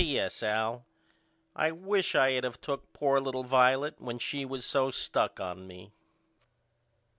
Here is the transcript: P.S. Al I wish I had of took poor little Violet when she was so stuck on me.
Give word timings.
P.S. 0.03 0.41
Al 0.41 0.83
I 1.55 1.69
wish 1.71 2.15
I 2.15 2.31
had 2.31 2.43
of 2.43 2.59
took 2.59 2.91
poor 2.91 3.19
little 3.19 3.43
Violet 3.43 4.01
when 4.01 4.17
she 4.17 4.45
was 4.45 4.65
so 4.65 4.89
stuck 4.89 5.39
on 5.39 5.67
me. 5.67 5.91